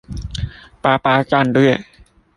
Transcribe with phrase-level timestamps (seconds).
[0.81, 1.85] 八八戰略